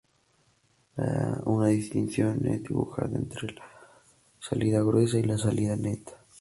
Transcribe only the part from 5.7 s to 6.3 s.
neta.